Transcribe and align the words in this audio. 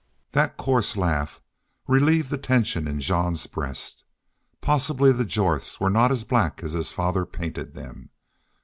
That 0.31 0.57
coarse 0.57 0.97
laugh 0.97 1.39
relieved 1.85 2.31
the 2.31 2.37
tension 2.39 2.87
in 2.87 3.01
Jean's 3.01 3.45
breast. 3.45 4.03
Possibly 4.59 5.11
the 5.11 5.25
Jorths 5.25 5.79
were 5.79 5.91
not 5.91 6.11
as 6.11 6.23
black 6.23 6.63
as 6.63 6.71
his 6.71 6.91
father 6.91 7.23
painted 7.23 7.75
them. 7.75 8.09